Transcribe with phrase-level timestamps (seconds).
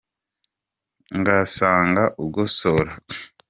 [1.19, 2.91] Ngasanga ugosora